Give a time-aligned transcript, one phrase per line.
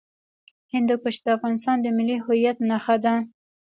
[0.73, 3.13] هندوکش د افغانستان د ملي هویت نښه ده.